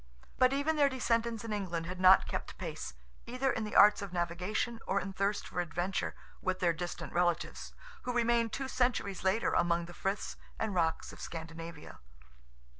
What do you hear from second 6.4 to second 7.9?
with their distant relatives,